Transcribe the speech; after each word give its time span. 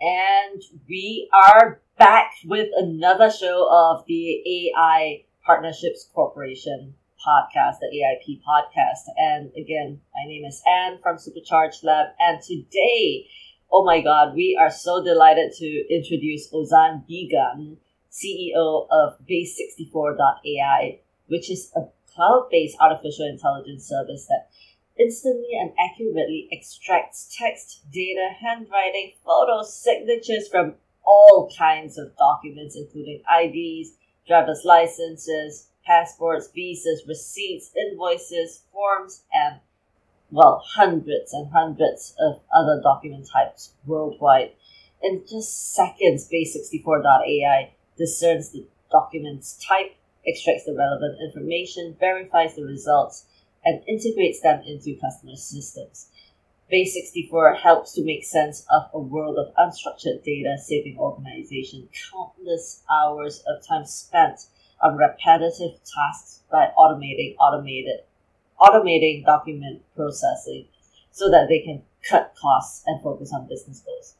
And 0.00 0.62
we 0.88 1.28
are 1.34 1.80
back 1.98 2.30
with 2.44 2.68
another 2.76 3.32
show 3.32 3.68
of 3.68 4.04
the 4.06 4.70
AI 4.70 5.24
Partnerships 5.44 6.08
Corporation 6.14 6.94
podcast, 7.18 7.80
the 7.80 7.88
AIP 7.88 8.40
podcast. 8.48 9.10
And 9.16 9.50
again, 9.56 10.00
my 10.14 10.28
name 10.28 10.44
is 10.44 10.62
Anne 10.70 10.98
from 11.02 11.18
Supercharged 11.18 11.82
Lab. 11.82 12.10
And 12.20 12.40
today, 12.40 13.26
oh 13.72 13.84
my 13.84 14.00
God, 14.00 14.36
we 14.36 14.56
are 14.60 14.70
so 14.70 15.02
delighted 15.02 15.52
to 15.54 15.84
introduce 15.92 16.48
Ozan 16.52 17.02
Bilgen, 17.10 17.78
CEO 18.12 18.86
of 18.92 19.18
Base64.ai, 19.28 21.00
which 21.26 21.50
is 21.50 21.72
a 21.74 21.88
cloud-based 22.14 22.76
artificial 22.78 23.26
intelligence 23.26 23.84
service 23.84 24.26
that 24.26 24.48
instantly 24.98 25.50
and 25.60 25.72
accurately 25.78 26.48
extracts 26.50 27.34
text, 27.38 27.90
data, 27.92 28.30
handwriting, 28.40 29.12
photos, 29.24 29.74
signatures 29.74 30.48
from 30.48 30.74
all 31.04 31.50
kinds 31.56 31.98
of 31.98 32.16
documents, 32.16 32.76
including 32.76 33.22
IDs, 33.32 33.92
driver's 34.26 34.62
licenses, 34.64 35.68
passports, 35.84 36.50
visas, 36.54 37.02
receipts, 37.08 37.70
invoices, 37.74 38.62
forms, 38.70 39.22
and, 39.32 39.60
well, 40.30 40.62
hundreds 40.74 41.32
and 41.32 41.50
hundreds 41.50 42.14
of 42.20 42.40
other 42.54 42.80
document 42.82 43.26
types 43.32 43.72
worldwide. 43.86 44.52
In 45.02 45.24
just 45.28 45.74
seconds, 45.74 46.28
Base64.ai 46.28 47.72
discerns 47.96 48.50
the 48.50 48.66
document's 48.90 49.58
type, 49.66 49.94
extracts 50.26 50.64
the 50.64 50.74
relevant 50.74 51.18
information, 51.22 51.96
verifies 51.98 52.54
the 52.54 52.64
results, 52.64 53.24
and 53.64 53.82
integrates 53.86 54.40
them 54.40 54.62
into 54.66 54.98
customer 55.00 55.36
systems. 55.36 56.08
Base64 56.72 57.60
helps 57.60 57.92
to 57.94 58.04
make 58.04 58.24
sense 58.24 58.66
of 58.70 58.90
a 58.92 58.98
world 58.98 59.38
of 59.38 59.54
unstructured 59.54 60.22
data, 60.22 60.56
saving 60.58 60.98
organizations 60.98 61.88
countless 62.12 62.82
hours 62.90 63.42
of 63.46 63.66
time 63.66 63.86
spent 63.86 64.40
on 64.82 64.96
repetitive 64.96 65.80
tasks 65.84 66.42
by 66.50 66.70
automating 66.76 67.36
automated 67.40 68.00
automating 68.60 69.24
document 69.24 69.82
processing 69.96 70.66
so 71.10 71.30
that 71.30 71.48
they 71.48 71.60
can 71.60 71.82
cut 72.08 72.34
costs 72.40 72.82
and 72.86 73.02
focus 73.02 73.32
on 73.32 73.48
business 73.48 73.80
goals. 73.80 74.14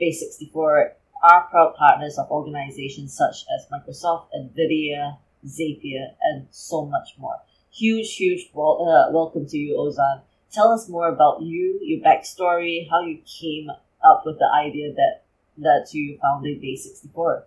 Base64 0.00 0.90
are 1.22 1.48
proud 1.50 1.74
partners 1.76 2.16
of 2.16 2.30
organizations 2.30 3.16
such 3.16 3.44
as 3.54 3.66
Microsoft, 3.72 4.28
NVIDIA, 4.36 5.18
Zapier, 5.44 6.14
and 6.22 6.46
so 6.50 6.84
much 6.84 7.14
more 7.18 7.40
huge, 7.78 8.16
huge 8.16 8.50
wel- 8.52 8.88
uh, 8.88 9.12
welcome 9.12 9.46
to 9.46 9.56
you, 9.56 9.76
Ozan. 9.76 10.22
Tell 10.52 10.72
us 10.72 10.88
more 10.88 11.08
about 11.08 11.42
you, 11.42 11.78
your 11.82 12.00
backstory, 12.00 12.88
how 12.90 13.00
you 13.00 13.18
came 13.40 13.68
up 14.02 14.22
with 14.24 14.38
the 14.38 14.50
idea 14.52 14.92
that 14.94 15.22
that 15.58 15.88
you 15.92 16.18
founded 16.22 16.62
Base64. 16.62 17.42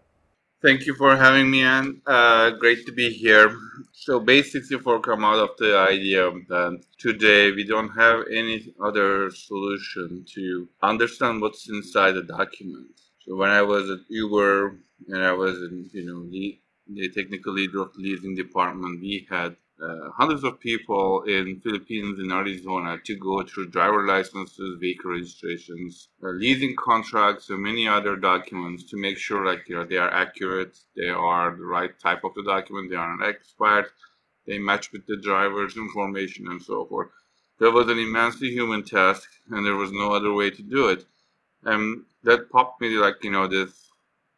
Thank 0.62 0.86
you 0.86 0.94
for 0.94 1.16
having 1.16 1.50
me, 1.50 1.64
Anne. 1.64 2.02
Uh, 2.06 2.52
great 2.52 2.86
to 2.86 2.92
be 2.92 3.10
here. 3.10 3.56
So, 3.94 4.20
Base64 4.20 5.02
come 5.02 5.24
out 5.24 5.40
of 5.40 5.50
the 5.58 5.78
idea 5.78 6.30
that 6.50 6.84
today 7.00 7.52
we 7.52 7.64
don't 7.64 7.90
have 7.90 8.26
any 8.32 8.74
other 8.84 9.32
solution 9.32 10.24
to 10.36 10.68
understand 10.84 11.42
what's 11.42 11.68
inside 11.70 12.16
a 12.18 12.22
document. 12.22 12.92
So, 13.26 13.36
when 13.38 13.50
I 13.50 13.64
was 13.64 13.90
at 13.90 14.00
Uber 14.10 14.78
and 15.08 15.24
I 15.24 15.32
was 15.32 15.56
in, 15.58 15.90
you 15.94 16.06
know, 16.06 16.30
the, 16.30 16.60
the 16.90 17.10
technical 17.10 17.54
leader 17.54 17.82
of 17.82 17.94
the 17.94 18.02
leasing 18.04 18.36
department, 18.36 19.02
we 19.02 19.26
had 19.32 19.56
uh, 19.82 20.12
hundreds 20.16 20.44
of 20.44 20.60
people 20.60 21.24
in 21.24 21.60
Philippines 21.62 22.20
and 22.20 22.32
Arizona 22.32 23.00
to 23.04 23.16
go 23.16 23.44
through 23.44 23.70
driver 23.70 24.06
licenses, 24.06 24.78
vehicle 24.80 25.12
registrations, 25.12 26.10
uh, 26.24 26.30
leasing 26.30 26.76
contracts, 26.76 27.50
and 27.50 27.64
many 27.64 27.88
other 27.88 28.16
documents 28.16 28.84
to 28.84 28.98
make 28.98 29.18
sure 29.18 29.46
like 29.46 29.68
you 29.68 29.76
know 29.76 29.84
they 29.86 29.98
are 29.98 30.14
accurate, 30.14 30.78
they 30.96 31.10
are 31.10 31.56
the 31.56 31.66
right 31.66 32.00
type 32.00 32.24
of 32.24 32.34
the 32.36 32.44
document, 32.44 32.90
they 32.92 32.96
are 32.96 33.18
not 33.18 33.28
expired, 33.28 33.88
they 34.46 34.60
match 34.60 34.92
with 34.92 35.06
the 35.08 35.18
driver's 35.18 35.76
information 35.78 36.48
and 36.48 36.62
so 36.62 36.86
forth. 36.86 37.10
That 37.60 37.72
was 37.72 37.90
an 37.90 38.00
immensely 38.00 38.52
human 38.52 38.84
task, 38.84 39.28
and 39.50 39.66
there 39.66 39.76
was 39.76 39.92
no 39.92 40.14
other 40.14 40.34
way 40.34 40.52
to 40.52 40.62
do 40.62 40.90
it. 40.90 41.06
And 41.64 42.04
that 42.24 42.52
popped 42.52 42.82
me 42.82 42.90
like 42.98 43.24
you 43.24 43.32
know 43.32 43.48
this 43.48 43.90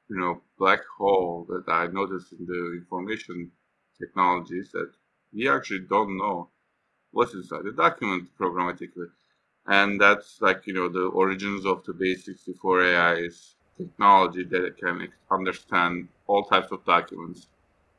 you 0.10 0.18
know 0.18 0.42
black 0.58 0.82
hole 0.98 1.46
that 1.50 1.66
I 1.68 1.88
noticed 1.88 2.32
in 2.32 2.46
the 2.46 2.78
information 2.78 3.52
technologies 4.00 4.72
that 4.72 4.92
we 5.34 5.50
actually 5.50 5.86
don't 5.90 6.18
know 6.18 6.50
what's 7.12 7.34
inside 7.34 7.64
the 7.64 7.72
document 7.72 8.30
programmatically. 8.40 9.08
And 9.66 10.00
that's 10.00 10.42
like, 10.42 10.68
you 10.68 10.74
know, 10.74 10.90
the 10.90 11.06
origins 11.08 11.66
of 11.66 11.84
the 11.86 11.94
Base64 11.94 12.94
AI 12.94 13.14
is 13.16 13.56
technology 13.78 14.44
that 14.44 14.78
can 14.78 15.08
understand 15.32 16.10
all 16.28 16.44
types 16.44 16.72
of 16.72 16.84
documents, 16.86 17.48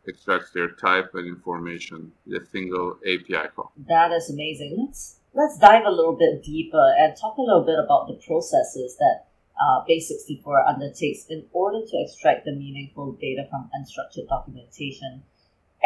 extracts 0.06 0.50
their 0.50 0.68
type 0.68 1.10
and 1.14 1.26
information 1.26 2.12
with 2.26 2.42
a 2.42 2.46
single 2.46 2.98
API 3.06 3.48
call. 3.54 3.72
That 3.88 4.12
is 4.12 4.30
amazing. 4.30 4.76
Let's 4.86 5.16
let's 5.32 5.58
dive 5.58 5.84
a 5.86 5.90
little 5.90 6.16
bit 6.16 6.44
deeper 6.44 6.94
and 6.98 7.16
talk 7.16 7.38
a 7.38 7.42
little 7.42 7.64
bit 7.64 7.78
about 7.78 8.08
the 8.08 8.14
processes 8.14 8.96
that 8.98 9.26
uh, 9.60 9.84
Base64 9.88 10.68
undertakes 10.68 11.26
in 11.28 11.46
order 11.52 11.80
to 11.80 11.96
extract 12.02 12.44
the 12.44 12.52
meaningful 12.52 13.12
data 13.12 13.46
from 13.50 13.70
unstructured 13.74 14.28
documentation 14.28 15.22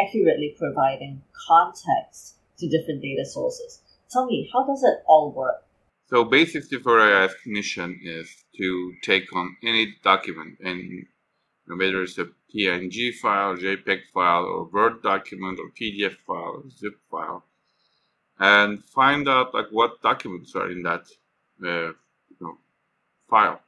accurately 0.01 0.55
providing 0.57 1.21
context 1.47 2.35
to 2.57 2.67
different 2.67 3.01
data 3.01 3.25
sources. 3.25 3.81
Tell 4.11 4.25
me, 4.25 4.49
how 4.51 4.65
does 4.65 4.83
it 4.83 5.03
all 5.07 5.31
work? 5.31 5.63
So 6.09 6.25
Base64 6.25 7.23
AI's 7.23 7.35
mission 7.45 7.99
is 8.03 8.27
to 8.57 8.93
take 9.03 9.31
on 9.35 9.55
any 9.63 9.95
document, 10.03 10.57
and 10.59 11.05
whether 11.67 12.01
it's 12.01 12.17
a 12.17 12.29
PNG 12.53 13.13
file, 13.13 13.55
JPEG 13.55 13.99
file, 14.11 14.45
or 14.45 14.65
Word 14.65 15.03
document, 15.03 15.59
or 15.59 15.69
PDF 15.79 16.15
file, 16.25 16.63
or 16.63 16.69
zip 16.71 16.95
file, 17.11 17.43
and 18.39 18.83
find 18.83 19.29
out 19.29 19.53
like 19.53 19.67
what 19.69 20.01
documents 20.01 20.55
are 20.55 20.71
in 20.71 20.81
that 20.81 21.05
uh, 21.63 21.89
you 21.89 22.37
know, 22.41 22.57
file. 23.29 23.61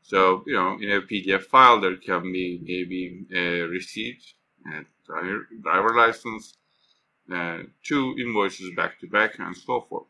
So 0.00 0.42
you 0.46 0.54
know, 0.54 0.78
in 0.80 0.90
a 0.90 1.02
PDF 1.02 1.42
file, 1.42 1.80
there 1.80 1.96
can 1.96 2.32
be 2.32 2.60
maybe 2.62 3.26
a 3.34 3.68
receipt 3.68 4.22
driver 5.62 5.96
license, 5.96 6.54
uh, 7.32 7.58
two 7.82 8.14
invoices 8.18 8.70
back 8.76 8.98
to 9.00 9.06
back, 9.06 9.38
and 9.38 9.56
so 9.56 9.80
forth. 9.88 10.06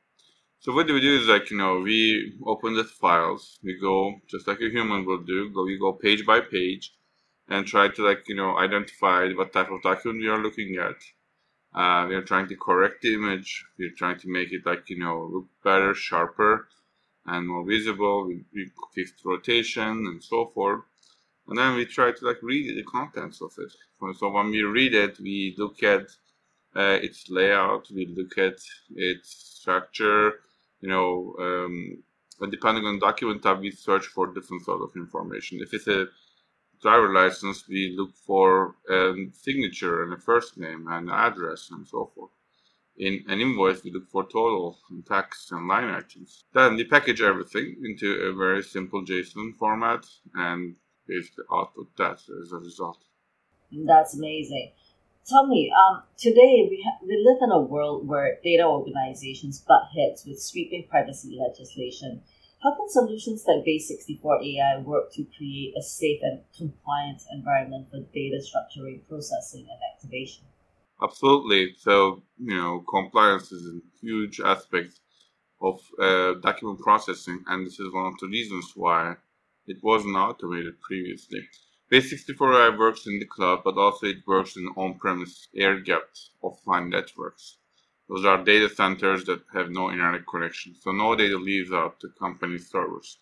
So 0.60 0.72
what 0.72 0.88
do 0.88 0.94
we 0.94 1.00
do 1.00 1.20
is 1.20 1.28
like, 1.28 1.50
you 1.50 1.56
know, 1.56 1.80
we 1.80 2.34
open 2.44 2.74
the 2.74 2.84
files, 2.84 3.60
we 3.62 3.78
go 3.78 4.20
just 4.28 4.48
like 4.48 4.60
a 4.60 4.70
human 4.70 5.04
will 5.04 5.22
do, 5.22 5.50
go 5.50 5.64
we 5.64 5.78
go 5.78 5.92
page 5.92 6.26
by 6.26 6.40
page 6.40 6.92
and 7.48 7.64
try 7.66 7.88
to 7.88 8.02
like, 8.04 8.28
you 8.28 8.34
know, 8.34 8.58
identify 8.58 9.28
what 9.30 9.52
type 9.52 9.70
of 9.70 9.82
document 9.82 10.22
we 10.22 10.28
are 10.28 10.42
looking 10.42 10.76
at. 10.76 10.96
Uh, 11.72 12.06
we 12.08 12.14
are 12.16 12.22
trying 12.22 12.48
to 12.48 12.56
correct 12.56 13.02
the 13.02 13.14
image, 13.14 13.64
we're 13.78 13.94
trying 13.96 14.18
to 14.18 14.28
make 14.28 14.52
it 14.52 14.66
like, 14.66 14.90
you 14.90 14.98
know, 14.98 15.30
look 15.32 15.46
better, 15.62 15.94
sharper, 15.94 16.68
and 17.26 17.46
more 17.46 17.64
visible. 17.64 18.26
We, 18.26 18.44
we 18.52 18.70
rotation 19.24 20.06
and 20.08 20.22
so 20.22 20.50
forth 20.54 20.82
and 21.48 21.58
then 21.58 21.74
we 21.74 21.86
try 21.86 22.12
to 22.12 22.26
like 22.26 22.42
read 22.42 22.76
the 22.76 22.82
contents 22.84 23.40
of 23.40 23.52
it. 23.58 23.72
So 24.18 24.30
when 24.30 24.50
we 24.50 24.62
read 24.62 24.94
it, 24.94 25.18
we 25.18 25.54
look 25.58 25.82
at 25.82 26.06
uh, 26.76 26.98
its 27.02 27.28
layout, 27.30 27.88
we 27.90 28.06
look 28.06 28.36
at 28.38 28.58
its 28.94 29.58
structure, 29.60 30.40
you 30.80 30.88
know, 30.88 31.34
um, 31.40 32.02
and 32.40 32.52
depending 32.52 32.84
on 32.84 32.98
the 32.98 33.06
document 33.06 33.42
type, 33.42 33.58
we 33.58 33.70
search 33.70 34.06
for 34.06 34.32
different 34.32 34.64
sort 34.64 34.82
of 34.82 34.90
information. 34.94 35.58
If 35.60 35.74
it's 35.74 35.88
a 35.88 36.06
driver 36.80 37.12
license, 37.12 37.66
we 37.68 37.96
look 37.96 38.14
for 38.14 38.76
a 38.88 39.14
signature 39.32 40.04
and 40.04 40.12
a 40.12 40.18
first 40.18 40.56
name 40.56 40.86
and 40.88 41.10
address 41.10 41.70
and 41.72 41.86
so 41.86 42.12
forth. 42.14 42.30
In 42.98 43.24
an 43.28 43.40
invoice, 43.40 43.82
we 43.82 43.92
look 43.92 44.08
for 44.08 44.24
total 44.24 44.78
and 44.90 45.04
tax 45.06 45.50
and 45.50 45.66
line 45.66 45.88
items. 45.88 46.44
Then 46.52 46.76
we 46.76 46.84
package 46.84 47.22
everything 47.22 47.76
into 47.84 48.08
a 48.22 48.34
very 48.34 48.62
simple 48.62 49.04
JSON 49.04 49.56
format 49.56 50.04
and 50.34 50.76
is 51.08 51.30
the 51.36 51.44
output 51.52 51.88
that 51.96 52.18
as 52.42 52.52
a 52.52 52.58
result. 52.58 52.98
That's 53.72 54.14
amazing. 54.16 54.72
Tell 55.26 55.46
me, 55.46 55.70
um, 55.70 56.02
today 56.16 56.66
we, 56.70 56.82
ha- 56.86 57.04
we 57.06 57.22
live 57.22 57.42
in 57.42 57.50
a 57.50 57.60
world 57.60 58.08
where 58.08 58.38
data 58.42 58.64
organizations 58.64 59.60
butt 59.60 59.88
heads 59.94 60.24
with 60.24 60.40
sweeping 60.40 60.86
privacy 60.88 61.38
legislation. 61.38 62.22
How 62.62 62.74
can 62.74 62.88
solutions 62.88 63.44
like 63.46 63.64
Base64 63.64 64.42
AI 64.42 64.78
work 64.80 65.12
to 65.12 65.24
create 65.36 65.74
a 65.78 65.82
safe 65.82 66.20
and 66.22 66.40
compliant 66.56 67.22
environment 67.30 67.88
for 67.90 68.00
data 68.12 68.38
structuring, 68.42 69.06
processing, 69.06 69.68
and 69.70 69.78
activation? 69.94 70.44
Absolutely. 71.02 71.74
So, 71.78 72.22
you 72.38 72.56
know, 72.56 72.84
compliance 72.88 73.52
is 73.52 73.66
a 73.66 73.80
huge 74.00 74.40
aspect 74.40 74.98
of 75.60 75.80
uh, 76.00 76.34
document 76.40 76.80
processing, 76.80 77.44
and 77.48 77.66
this 77.66 77.78
is 77.78 77.92
one 77.92 78.06
of 78.06 78.18
the 78.18 78.26
reasons 78.26 78.72
why 78.74 79.16
it 79.68 79.78
wasn't 79.82 80.16
automated 80.16 80.80
previously. 80.80 81.40
Base 81.88 82.10
64 82.10 82.52
AI 82.52 82.76
works 82.76 83.06
in 83.06 83.18
the 83.18 83.24
cloud, 83.26 83.60
but 83.64 83.78
also 83.78 84.06
it 84.06 84.26
works 84.26 84.56
in 84.56 84.68
on-premise 84.76 85.48
air-gapped 85.56 86.30
offline 86.42 86.90
networks. 86.90 87.56
Those 88.08 88.24
are 88.24 88.42
data 88.42 88.68
centers 88.68 89.24
that 89.24 89.42
have 89.52 89.70
no 89.70 89.90
internet 89.90 90.26
connection, 90.26 90.74
so 90.80 90.92
no 90.92 91.14
data 91.14 91.36
leaves 91.36 91.72
out 91.72 92.00
the 92.00 92.08
company's 92.18 92.70
servers. 92.70 93.18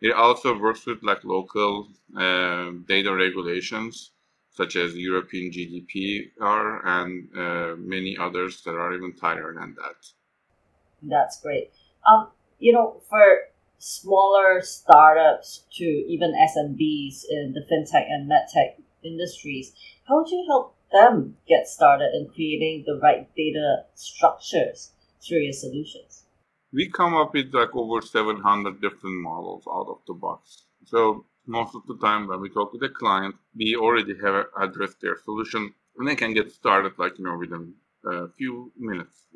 It 0.00 0.12
also 0.12 0.58
works 0.58 0.84
with 0.86 1.02
like 1.02 1.24
local 1.24 1.88
uh, 2.16 2.72
data 2.86 3.14
regulations, 3.14 4.12
such 4.50 4.76
as 4.76 4.94
European 4.94 5.50
GDPR 5.52 6.80
and 6.84 7.28
uh, 7.36 7.76
many 7.78 8.16
others 8.18 8.62
that 8.62 8.74
are 8.74 8.94
even 8.94 9.14
tighter 9.14 9.54
than 9.58 9.74
that. 9.74 9.96
That's 11.02 11.40
great. 11.40 11.70
Um, 12.06 12.28
you 12.58 12.72
know, 12.72 13.02
for 13.08 13.40
smaller 13.78 14.60
startups 14.62 15.64
to 15.74 15.84
even 15.84 16.32
SMBs 16.32 17.24
in 17.28 17.54
the 17.54 17.64
fintech 17.70 18.06
and 18.08 18.30
medtech 18.30 18.82
industries, 19.02 19.72
how 20.08 20.18
would 20.18 20.30
you 20.30 20.44
help 20.48 20.76
them 20.92 21.36
get 21.48 21.66
started 21.66 22.10
in 22.14 22.28
creating 22.34 22.84
the 22.86 22.98
right 23.02 23.28
data 23.36 23.84
structures 23.94 24.92
through 25.26 25.38
your 25.38 25.52
solutions? 25.52 26.24
We 26.72 26.90
come 26.90 27.14
up 27.14 27.32
with 27.34 27.54
like 27.54 27.74
over 27.74 28.00
700 28.02 28.80
different 28.80 29.22
models 29.22 29.64
out 29.70 29.88
of 29.88 29.98
the 30.06 30.14
box. 30.14 30.66
So 30.84 31.24
most 31.46 31.74
of 31.74 31.86
the 31.86 31.96
time 31.98 32.26
when 32.26 32.40
we 32.40 32.50
talk 32.50 32.72
with 32.72 32.82
a 32.82 32.88
client, 32.88 33.34
we 33.54 33.76
already 33.76 34.14
have 34.22 34.46
addressed 34.60 35.00
their 35.00 35.16
solution 35.24 35.72
and 35.96 36.08
they 36.08 36.16
can 36.16 36.34
get 36.34 36.52
started 36.52 36.92
like, 36.98 37.18
you 37.18 37.24
know, 37.24 37.38
within 37.38 37.74
a 38.04 38.28
few 38.36 38.72
minutes. 38.76 39.26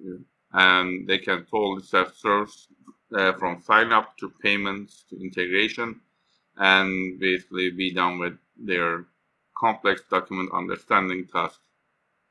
And 0.52 1.08
they 1.08 1.18
can 1.18 1.46
totally 1.50 1.82
self-serve 1.82 2.50
uh, 3.16 3.32
from 3.34 3.62
sign 3.62 3.92
up 3.92 4.16
to 4.18 4.30
payments 4.42 5.04
to 5.10 5.20
integration 5.20 6.00
and 6.58 7.18
basically 7.20 7.70
be 7.70 7.92
done 7.92 8.18
with 8.18 8.38
their 8.58 9.06
complex 9.58 10.02
document 10.10 10.50
understanding 10.54 11.26
task 11.26 11.60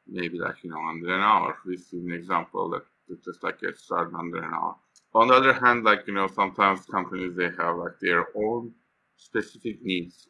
maybe 0.07 0.39
like 0.39 0.63
you 0.63 0.69
know 0.69 0.81
under 0.89 1.13
an 1.15 1.21
hour. 1.21 1.57
We 1.65 1.77
see 1.77 1.97
an 1.99 2.11
example 2.11 2.69
that 2.71 2.83
just 3.23 3.43
like 3.43 3.61
gets 3.61 3.83
started 3.83 4.15
under 4.15 4.37
an 4.39 4.53
hour. 4.53 4.75
On 5.15 5.27
the 5.27 5.35
other 5.35 5.53
hand 5.53 5.83
like 5.83 6.07
you 6.07 6.13
know 6.13 6.27
sometimes 6.27 6.85
companies 6.85 7.35
they 7.35 7.49
have 7.59 7.77
like 7.77 7.99
their 8.01 8.27
own 8.35 8.73
specific 9.17 9.81
needs. 9.83 10.27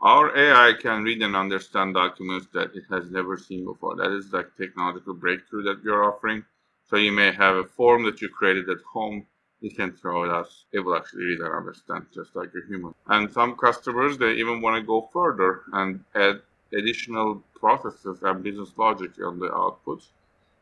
Our 0.00 0.36
ai 0.36 0.74
can 0.80 1.04
read 1.04 1.22
and 1.22 1.36
understand 1.36 1.94
documents 1.94 2.48
that 2.54 2.74
it 2.74 2.84
has 2.90 3.10
never 3.10 3.36
seen 3.38 3.64
before. 3.64 3.96
That 3.96 4.12
is 4.12 4.32
like 4.32 4.56
technological 4.56 5.14
breakthrough 5.14 5.62
that 5.64 5.84
we 5.84 5.90
are 5.90 6.04
offering. 6.04 6.44
So 6.88 6.96
you 6.96 7.12
may 7.12 7.32
have 7.32 7.56
a 7.56 7.64
form 7.64 8.04
that 8.04 8.20
you 8.20 8.28
created 8.28 8.68
at 8.68 8.82
home 8.92 9.26
you 9.62 9.70
can 9.70 9.92
throw 9.92 10.24
it 10.24 10.30
us. 10.30 10.64
It 10.72 10.80
will 10.80 10.96
actually 10.96 11.24
read 11.24 11.40
and 11.40 11.54
understand 11.54 12.06
just 12.12 12.34
like 12.36 12.50
a 12.54 12.66
human. 12.68 12.94
And 13.06 13.32
some 13.32 13.56
customers, 13.56 14.18
they 14.18 14.32
even 14.32 14.60
want 14.60 14.76
to 14.80 14.86
go 14.86 15.08
further 15.12 15.62
and 15.72 16.04
add 16.14 16.42
additional 16.72 17.42
processes 17.54 18.18
and 18.22 18.42
business 18.42 18.72
logic 18.76 19.12
on 19.24 19.38
the 19.38 19.48
outputs. 19.48 20.08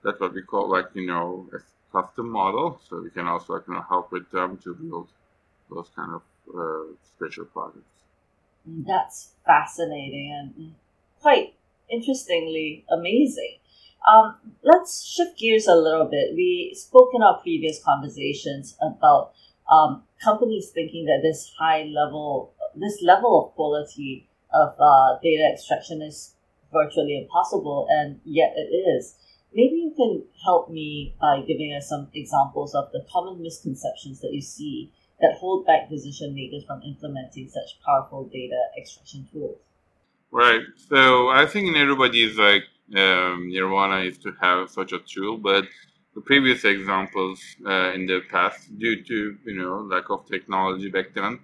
That's 0.04 0.20
what 0.20 0.34
we 0.34 0.42
call 0.42 0.68
like, 0.68 0.86
you 0.94 1.06
know, 1.06 1.48
a 1.54 1.58
custom 1.92 2.30
model. 2.30 2.80
So 2.88 3.00
we 3.00 3.10
can 3.10 3.26
also 3.26 3.54
like, 3.54 3.66
you 3.66 3.74
know, 3.74 3.84
help 3.88 4.12
with 4.12 4.30
them 4.30 4.58
to 4.64 4.74
build 4.74 5.08
those 5.70 5.88
kind 5.96 6.12
of 6.12 6.22
uh, 6.54 6.92
special 7.16 7.46
projects. 7.46 7.84
That's 8.66 9.30
fascinating 9.46 10.30
and 10.32 10.74
quite 11.20 11.54
interestingly 11.88 12.84
amazing. 12.90 13.59
Um, 14.08 14.36
let's 14.62 15.04
shift 15.04 15.38
gears 15.38 15.66
a 15.66 15.74
little 15.74 16.06
bit. 16.06 16.34
We 16.34 16.72
spoke 16.74 17.10
in 17.14 17.22
our 17.22 17.40
previous 17.40 17.82
conversations 17.82 18.76
about 18.80 19.32
um, 19.70 20.04
companies 20.22 20.70
thinking 20.70 21.04
that 21.06 21.20
this 21.22 21.52
high 21.58 21.84
level, 21.84 22.54
this 22.74 23.02
level 23.02 23.44
of 23.44 23.54
quality 23.54 24.28
of 24.52 24.74
uh, 24.80 25.18
data 25.22 25.50
extraction 25.52 26.02
is 26.02 26.34
virtually 26.72 27.18
impossible, 27.18 27.86
and 27.90 28.20
yet 28.24 28.54
it 28.56 28.74
is. 28.74 29.14
Maybe 29.52 29.76
you 29.76 29.92
can 29.96 30.22
help 30.44 30.70
me 30.70 31.14
by 31.20 31.42
giving 31.46 31.74
us 31.74 31.88
some 31.88 32.08
examples 32.14 32.74
of 32.74 32.90
the 32.92 33.04
common 33.12 33.42
misconceptions 33.42 34.20
that 34.20 34.32
you 34.32 34.40
see 34.40 34.92
that 35.20 35.36
hold 35.38 35.66
back 35.66 35.90
decision 35.90 36.34
makers 36.34 36.64
from 36.64 36.82
implementing 36.82 37.48
such 37.48 37.80
powerful 37.84 38.24
data 38.24 38.58
extraction 38.78 39.28
tools. 39.32 39.58
Right. 40.32 40.62
So 40.88 41.28
I 41.28 41.46
think 41.46 41.76
everybody's 41.76 42.36
like 42.38 42.64
um, 42.96 43.48
Nirvana 43.50 43.98
is 44.04 44.18
to 44.18 44.32
have 44.40 44.70
such 44.70 44.92
a 44.92 44.98
tool, 45.00 45.38
but 45.38 45.64
the 46.14 46.20
previous 46.20 46.64
examples 46.64 47.40
uh, 47.66 47.92
in 47.94 48.06
the 48.06 48.20
past, 48.30 48.76
due 48.78 49.02
to 49.04 49.36
you 49.44 49.54
know 49.58 49.80
lack 49.80 50.08
of 50.10 50.26
technology 50.26 50.88
back 50.90 51.14
then, 51.14 51.40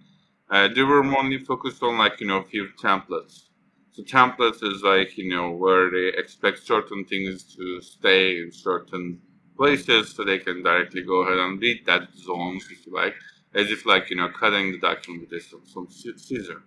uh, 0.51 0.69
they 0.69 0.83
were 0.83 1.03
only 1.05 1.39
focused 1.39 1.83
on 1.83 1.99
like 1.99 2.21
you 2.21 2.29
know 2.29 2.43
few 2.45 2.69
templates. 2.81 3.49
So 3.93 4.03
templates 4.05 4.63
is 4.63 4.83
like 4.83 5.17
you 5.19 5.31
know 5.35 5.51
where 5.51 5.91
they 5.91 6.09
expect 6.17 6.59
certain 6.65 7.05
things 7.05 7.43
to 7.57 7.81
stay 7.81 8.41
in 8.41 8.53
certain 8.53 9.21
places, 9.57 10.15
so 10.15 10.23
they 10.23 10.39
can 10.39 10.63
directly 10.63 11.03
go 11.03 11.23
ahead 11.23 11.39
and 11.39 11.61
read 11.61 11.85
that 11.87 12.15
zone 12.17 12.59
if 12.71 12.87
you 12.87 12.93
like, 12.95 13.15
as 13.55 13.69
if 13.73 13.85
like 13.85 14.11
you 14.11 14.17
know 14.17 14.29
cutting 14.29 14.71
the 14.73 14.79
document 14.79 15.29
with 15.31 15.43
some 15.75 15.89
scissor. 15.91 16.63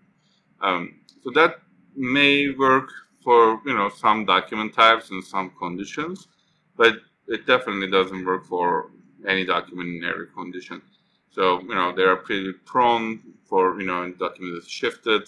Um, 0.62 1.00
so 1.24 1.32
that 1.36 1.60
may 2.00 2.50
work 2.52 2.90
for 3.22 3.62
you 3.66 3.76
know 3.76 3.90
some 3.90 4.26
document 4.26 4.74
types 4.74 5.12
and 5.12 5.24
some 5.24 5.52
conditions, 5.60 6.28
but 6.78 6.96
it 7.28 7.46
definitely 7.46 7.92
doesn't 7.92 8.26
work 8.26 8.46
for 8.46 8.92
any 9.28 9.46
document 9.46 9.90
in 9.90 10.10
every 10.10 10.28
condition. 10.28 10.82
So 11.30 11.60
you 11.62 11.76
know 11.76 11.94
they 11.96 12.04
are 12.04 12.16
pretty 12.16 12.54
prone 12.66 13.20
for 13.46 13.80
you 13.80 13.86
know 13.88 14.04
a 14.04 14.12
document 14.12 14.58
is 14.58 14.68
shifted, 14.68 15.24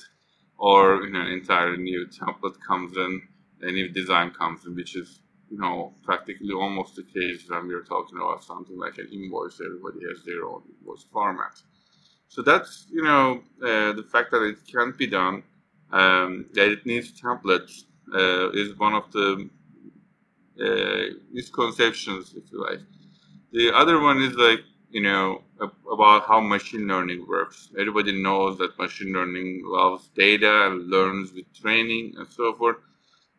or 0.58 1.04
you 1.04 1.12
know 1.12 1.22
an 1.22 1.28
entire 1.28 1.76
new 1.76 2.08
template 2.08 2.60
comes 2.66 2.96
in, 2.96 3.22
a 3.62 3.72
new 3.72 3.90
design 3.90 4.32
comes 4.32 4.66
in, 4.66 4.76
which 4.76 4.96
is 4.96 5.20
you 5.50 5.58
know 5.60 5.94
practically 6.04 6.54
almost 6.54 6.96
the 6.96 7.04
case 7.04 7.50
when 7.50 7.68
we're 7.68 7.84
talking 7.84 8.18
about 8.18 8.44
something 8.44 8.80
like 8.80 8.98
an 8.98 9.10
invoice. 9.12 9.60
Everybody 9.60 10.00
has 10.10 10.24
their 10.26 10.46
own 10.46 10.64
invoice 10.72 11.06
format. 11.12 11.62
So 12.30 12.42
that's 12.42 12.88
you 12.90 13.04
know 13.04 13.42
uh, 13.62 13.92
the 13.92 14.08
fact 14.10 14.32
that 14.32 14.42
it 14.42 14.58
can't 14.72 14.98
be 14.98 15.08
done 15.08 15.44
um, 15.92 16.46
that 16.54 16.70
it 16.72 16.86
needs 16.86 17.12
templates 17.22 17.84
uh, 18.14 18.50
is 18.52 18.78
one 18.78 18.94
of 18.94 19.12
the 19.12 19.50
uh, 20.60 21.16
misconceptions, 21.32 22.34
if 22.36 22.52
you 22.52 22.62
like. 22.64 22.80
The 23.52 23.74
other 23.76 24.00
one 24.00 24.22
is 24.22 24.36
like, 24.36 24.62
you 24.90 25.02
know, 25.02 25.44
about 25.92 26.28
how 26.28 26.40
machine 26.42 26.88
learning 26.88 27.26
works. 27.28 27.70
Everybody 27.78 28.22
knows 28.22 28.58
that 28.60 28.78
machine 28.78 29.14
learning 29.14 29.64
loves 29.66 30.10
data 30.16 30.68
and 30.68 30.90
learns 30.90 31.34
with 31.34 31.46
training 31.54 32.16
and 32.18 32.28
so 32.32 32.54
forth. 32.56 32.78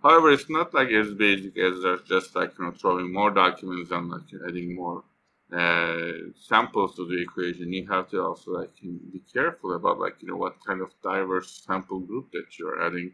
However, 0.02 0.32
it's 0.32 0.50
not 0.50 0.75
like 0.75 0.88
as 0.90 1.12
basic 1.14 1.56
as 1.58 1.75
just 2.06 2.34
like 2.34 2.52
you 2.58 2.64
know 2.64 2.72
throwing 2.72 3.12
more 3.12 3.31
documents 3.31 3.90
and 3.90 4.10
like 4.10 4.22
adding 4.49 4.75
more 4.75 5.04
uh, 5.52 6.12
samples 6.34 6.96
to 6.96 7.06
the 7.06 7.20
equation, 7.22 7.72
you 7.72 7.87
have 7.88 8.08
to 8.10 8.22
also 8.22 8.52
like 8.52 8.70
be 8.81 9.22
careful 9.32 9.75
about 9.75 9.99
like 9.99 10.16
you 10.20 10.28
know 10.28 10.37
what 10.37 10.56
kind 10.64 10.81
of 10.81 10.90
diverse 11.02 11.62
sample 11.66 12.00
group 12.00 12.30
that 12.32 12.59
you're 12.59 12.82
adding, 12.82 13.12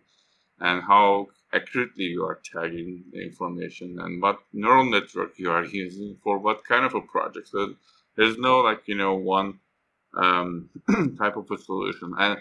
and 0.60 0.82
how 0.82 1.28
accurately 1.52 2.04
you 2.04 2.24
are 2.24 2.40
tagging 2.44 3.04
the 3.12 3.20
information, 3.22 3.98
and 4.00 4.22
what 4.22 4.38
neural 4.52 4.84
network 4.84 5.38
you 5.38 5.50
are 5.50 5.64
using 5.64 6.16
for 6.22 6.38
what 6.38 6.64
kind 6.64 6.84
of 6.84 6.94
a 6.94 7.00
project. 7.00 7.48
So 7.48 7.74
there's 8.16 8.38
no 8.38 8.60
like 8.60 8.82
you 8.86 8.96
know 8.96 9.14
one 9.14 9.60
um, 10.16 10.70
type 11.18 11.36
of 11.36 11.50
a 11.50 11.58
solution, 11.58 12.14
and 12.18 12.38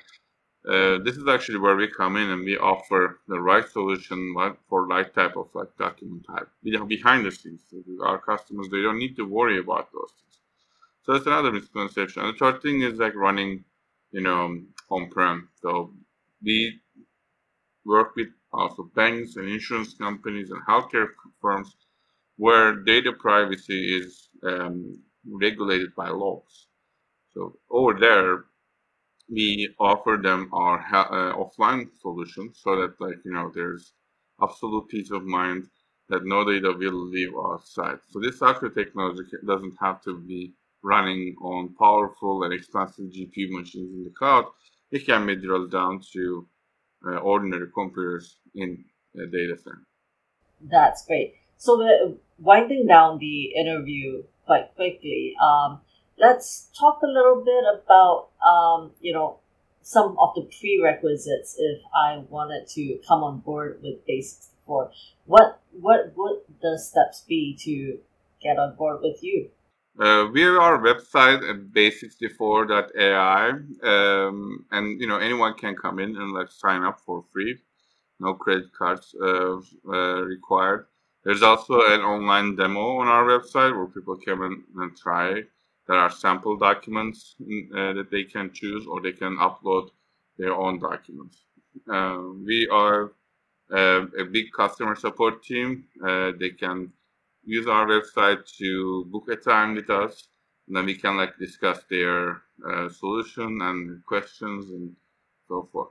uh, 0.66 0.98
this 1.04 1.16
is 1.16 1.28
actually 1.28 1.60
where 1.60 1.76
we 1.76 1.88
come 1.88 2.18
in 2.18 2.30
and 2.30 2.44
we 2.44 2.58
offer 2.58 3.20
the 3.28 3.40
right 3.40 3.68
solution 3.70 4.36
for 4.68 4.86
right 4.86 5.14
type 5.14 5.38
of 5.38 5.48
like 5.54 5.76
document 5.78 6.26
type 6.28 6.50
behind 6.88 7.26
the 7.26 7.32
scenes. 7.32 7.62
Our 8.04 8.20
customers 8.20 8.68
they 8.70 8.82
don't 8.82 9.00
need 9.00 9.16
to 9.16 9.24
worry 9.24 9.60
about 9.60 9.92
those 9.94 10.12
things. 10.12 10.40
So 11.04 11.14
that's 11.14 11.26
another 11.26 11.54
misconception. 11.54 12.24
And 12.24 12.34
the 12.34 12.38
third 12.38 12.62
thing 12.62 12.82
is 12.82 13.00
like 13.00 13.16
running, 13.16 13.64
you 14.12 14.22
know, 14.22 14.60
on-prem. 14.90 15.48
So 15.62 15.94
we 16.44 16.80
work 17.86 18.16
with 18.18 18.28
also 18.52 18.90
banks 18.94 19.38
and 19.38 19.48
insurance 19.48 19.94
companies 19.94 20.52
and 20.52 20.62
healthcare 20.68 21.08
firms 21.42 21.76
where 22.36 22.76
data 22.76 23.14
privacy 23.14 23.98
is 23.98 24.30
um, 24.44 25.02
regulated 25.26 25.96
by 25.96 26.10
laws. 26.10 26.68
So 27.34 27.58
over 27.70 27.98
there, 28.00 28.46
we 29.30 29.70
offer 29.80 30.20
them 30.22 30.50
our 30.54 30.80
uh, 30.94 31.36
offline 31.36 31.88
solution 32.02 32.52
so 32.54 32.76
that 32.76 33.00
like 33.00 33.18
you 33.26 33.34
know 33.34 33.52
there's 33.54 33.94
absolute 34.42 34.88
peace 34.88 35.12
of 35.12 35.24
mind 35.24 35.68
that 36.10 36.26
no 36.26 36.46
data 36.46 36.74
will 36.78 37.06
leave 37.10 37.36
our 37.36 37.60
site. 37.64 38.00
So 38.10 38.20
this 38.20 38.40
software 38.40 38.72
technology 38.72 39.24
doesn't 39.46 39.76
have 39.82 40.02
to 40.04 40.18
be 40.20 40.54
running 40.84 41.36
on 41.42 41.76
powerful 41.78 42.44
and 42.44 42.54
expensive 42.54 43.06
GPU 43.06 43.50
machines 43.50 43.94
in 43.94 44.04
the 44.06 44.14
cloud. 44.18 44.46
It 44.92 45.06
can 45.06 45.26
be 45.26 45.36
drilled 45.36 45.72
down 45.72 46.02
to 46.14 46.48
uh, 47.06 47.18
ordinary 47.18 47.68
computers 47.74 48.38
in 48.56 48.86
a 49.16 49.26
data 49.26 49.58
center. 49.58 49.84
That's 50.62 51.06
great. 51.06 51.36
So 51.58 51.78
we're 51.78 52.14
winding 52.40 52.88
down 52.88 53.20
the 53.20 53.54
interview 53.56 54.24
quite 54.46 54.74
quickly. 54.76 55.36
Um, 55.44 55.82
let's 56.18 56.70
talk 56.78 57.02
a 57.04 57.08
little 57.08 57.44
bit 57.44 57.64
about 57.64 58.30
um, 58.46 58.92
you 59.00 59.14
know 59.14 59.40
some 59.82 60.18
of 60.20 60.34
the 60.36 60.42
prerequisites 60.42 61.56
if 61.58 61.80
I 61.96 62.24
wanted 62.30 62.68
to 62.70 63.00
come 63.08 63.24
on 63.24 63.40
board 63.40 63.80
with 63.82 64.06
Base 64.06 64.34
64. 64.34 64.92
What 65.26 65.62
what 65.72 66.14
would 66.16 66.40
the 66.62 66.78
steps 66.78 67.24
be 67.28 67.56
to 67.62 68.00
get 68.42 68.58
on 68.58 68.76
board 68.76 69.02
with 69.02 69.24
you? 69.24 69.50
Uh, 70.00 70.28
we 70.32 70.42
have 70.42 70.58
our 70.58 70.78
website 70.80 71.42
at 71.50 71.74
base64.ai, 71.74 73.50
um, 73.50 74.66
and 74.72 75.02
you 75.02 75.08
know 75.08 75.18
anyone 75.18 75.56
can 75.56 75.76
come 75.76 76.00
in 76.00 76.16
and 76.16 76.34
like 76.34 76.52
sign 76.52 76.84
up 76.84 77.00
for 77.00 77.24
free. 77.34 77.58
No 78.20 78.34
credit 78.34 78.74
cards 78.78 79.16
uh, 79.22 79.58
uh, 79.88 80.22
required. 80.24 80.88
There's 81.24 81.42
also 81.42 81.82
an 81.88 82.02
online 82.02 82.56
demo 82.56 82.98
on 82.98 83.08
our 83.08 83.26
website 83.26 83.76
where 83.76 83.88
people 83.88 84.18
come 84.24 84.64
and 84.78 84.98
try. 84.98 85.44
There 85.88 85.98
are 85.98 86.12
sample 86.12 86.58
documents 86.58 87.36
uh, 87.41 87.94
that 87.94 88.10
they 88.12 88.24
can 88.24 88.51
choose, 88.53 88.86
or 88.86 89.01
they 89.01 89.13
can 89.13 89.38
upload 89.38 89.89
their 90.38 90.53
own 90.53 90.79
documents. 90.79 91.44
Uh, 91.91 92.20
we 92.46 92.67
are 92.72 93.12
uh, 93.72 94.06
a 94.20 94.25
big 94.25 94.51
customer 94.51 94.96
support 94.96 95.44
team. 95.44 95.86
they 96.39 96.50
can 96.50 96.91
use 97.48 97.67
our 97.67 97.86
website 97.88 98.46
to 98.58 99.06
book 99.06 99.29
a 99.29 99.36
time 99.36 99.75
with 99.75 99.89
us. 99.89 100.27
And 100.67 100.75
then 100.75 100.86
we 100.86 100.96
can 100.96 101.15
like 101.15 101.38
discuss 101.39 101.79
their 101.89 102.41
uh, 102.70 102.89
solution 102.89 103.62
and 103.62 104.06
questions 104.06 104.70
and 104.70 104.94
so 105.48 105.70
forth. 105.72 105.89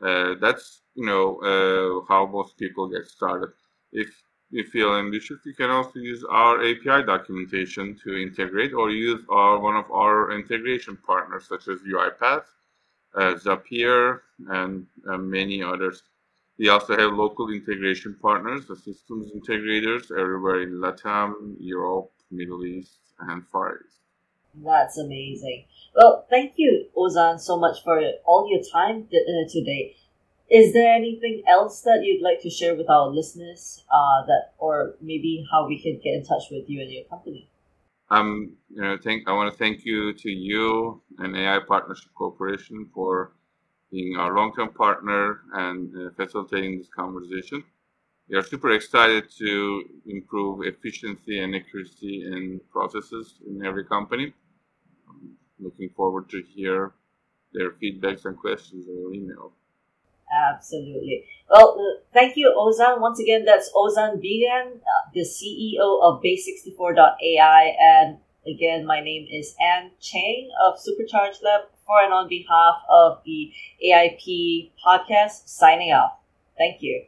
Uh, 0.00 0.34
that's 0.40 0.82
you 0.94 1.06
know 1.06 1.36
uh, 1.40 2.06
how 2.08 2.26
most 2.26 2.56
people 2.56 2.88
get 2.88 3.06
started. 3.06 3.50
If 3.92 4.10
you 4.54 4.64
feel 4.64 4.94
ambitious, 4.94 5.40
you 5.44 5.52
can 5.52 5.68
also 5.68 5.98
use 5.98 6.24
our 6.30 6.60
API 6.60 7.04
documentation 7.04 7.98
to 8.04 8.16
integrate, 8.16 8.72
or 8.72 8.90
use 8.90 9.20
our 9.28 9.58
one 9.58 9.76
of 9.76 9.90
our 9.90 10.30
integration 10.30 10.96
partners 11.04 11.46
such 11.48 11.66
as 11.66 11.80
UiPath, 11.80 12.44
uh, 13.16 13.34
Zapier, 13.34 14.20
and 14.48 14.86
uh, 15.08 15.18
many 15.18 15.60
others. 15.62 16.02
We 16.56 16.68
also 16.68 16.96
have 16.96 17.12
local 17.14 17.50
integration 17.50 18.16
partners, 18.22 18.66
the 18.66 18.76
systems 18.76 19.32
integrators 19.32 20.04
everywhere 20.16 20.62
in 20.62 20.74
Latam, 20.74 21.56
Europe, 21.58 22.12
Middle 22.30 22.64
East, 22.64 22.98
and 23.18 23.44
Far 23.50 23.80
East. 23.84 23.98
That's 24.54 24.98
amazing. 24.98 25.64
Well, 25.96 26.26
thank 26.30 26.52
you, 26.56 26.86
Ozan, 26.96 27.40
so 27.40 27.58
much 27.58 27.82
for 27.82 28.00
all 28.24 28.48
your 28.48 28.62
time 28.72 29.08
uh, 29.12 29.48
today. 29.50 29.96
Is 30.50 30.72
there 30.74 30.92
anything 30.92 31.42
else 31.48 31.80
that 31.82 32.02
you'd 32.04 32.22
like 32.22 32.40
to 32.42 32.50
share 32.50 32.74
with 32.74 32.90
our 32.90 33.08
listeners, 33.08 33.84
uh, 33.90 34.26
that, 34.26 34.52
or 34.58 34.94
maybe 35.00 35.44
how 35.50 35.66
we 35.66 35.80
can 35.80 36.00
get 36.02 36.14
in 36.14 36.24
touch 36.24 36.44
with 36.50 36.68
you 36.68 36.82
and 36.82 36.92
your 36.92 37.04
company? 37.04 37.48
Um, 38.10 38.56
you 38.68 38.82
know, 38.82 38.98
thank 39.02 39.26
I 39.26 39.32
want 39.32 39.52
to 39.52 39.58
thank 39.58 39.84
you 39.84 40.12
to 40.12 40.30
you 40.30 41.00
and 41.18 41.34
AI 41.36 41.60
Partnership 41.66 42.12
Corporation 42.14 42.90
for 42.94 43.32
being 43.90 44.16
our 44.16 44.34
long-term 44.36 44.74
partner 44.74 45.40
and 45.54 45.90
uh, 45.96 46.10
facilitating 46.16 46.78
this 46.78 46.88
conversation. 46.88 47.64
We 48.28 48.36
are 48.36 48.42
super 48.42 48.70
excited 48.70 49.30
to 49.38 49.84
improve 50.06 50.66
efficiency 50.66 51.40
and 51.40 51.54
accuracy 51.54 52.24
in 52.26 52.60
processes 52.70 53.34
in 53.46 53.64
every 53.64 53.84
company. 53.84 54.32
I'm 55.08 55.36
looking 55.58 55.90
forward 55.90 56.28
to 56.30 56.42
hear 56.42 56.92
their 57.52 57.70
feedbacks 57.72 58.24
and 58.26 58.36
questions 58.36 58.86
or 58.88 59.14
email. 59.14 59.52
Absolutely. 60.52 61.24
Well, 61.50 61.76
uh, 61.78 62.00
thank 62.12 62.36
you, 62.36 62.52
Ozan. 62.56 63.00
Once 63.00 63.20
again, 63.20 63.44
that's 63.44 63.70
Ozan 63.74 64.20
Bilgen, 64.22 64.76
uh, 64.76 65.10
the 65.12 65.20
CEO 65.20 66.02
of 66.02 66.22
Base64.ai. 66.22 67.76
And 67.80 68.18
again, 68.46 68.86
my 68.86 69.00
name 69.00 69.26
is 69.30 69.54
Anne 69.60 69.90
Chang 70.00 70.50
of 70.66 70.76
Supercharge 70.76 71.42
Lab 71.42 71.62
for 71.86 72.00
and 72.02 72.12
on 72.12 72.28
behalf 72.28 72.82
of 72.88 73.18
the 73.24 73.52
AIP 73.84 74.70
podcast, 74.84 75.48
signing 75.48 75.92
off. 75.92 76.18
Thank 76.56 76.82
you. 76.82 77.04